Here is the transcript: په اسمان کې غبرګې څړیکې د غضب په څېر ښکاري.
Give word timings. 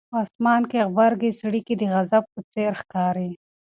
په 0.11 0.17
اسمان 0.25 0.61
کې 0.71 0.79
غبرګې 0.89 1.31
څړیکې 1.41 1.73
د 1.77 1.83
غضب 1.93 2.23
په 2.33 2.39
څېر 2.51 2.71
ښکاري. 2.81 3.31